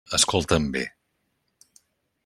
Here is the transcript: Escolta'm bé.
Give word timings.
Escolta'm 0.17 0.65
bé. 0.77 0.83